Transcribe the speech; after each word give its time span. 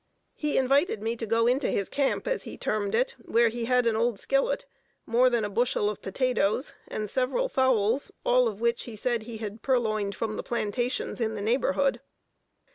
He 0.33 0.57
invited 0.57 1.03
me 1.03 1.15
to 1.17 1.27
go 1.27 1.45
into 1.45 1.67
his 1.69 1.87
camp 1.87 2.27
as 2.27 2.41
he 2.41 2.57
termed 2.57 2.95
it, 2.95 3.13
where 3.21 3.49
he 3.49 3.65
had 3.65 3.85
an 3.85 3.95
old 3.95 4.17
skillet, 4.17 4.65
more 5.05 5.29
than 5.29 5.45
a 5.45 5.47
bushel 5.47 5.91
of 5.91 6.01
potatoes, 6.01 6.73
and 6.87 7.07
several 7.07 7.47
fowls, 7.47 8.11
all 8.25 8.47
of 8.47 8.59
which 8.59 8.85
he 8.85 8.95
said 8.95 9.21
he 9.21 9.37
had 9.37 9.61
purloined 9.61 10.15
from 10.15 10.37
the 10.37 10.41
plantations 10.43 11.21
in 11.21 11.35
the 11.35 11.39
neighborhood. 11.43 12.01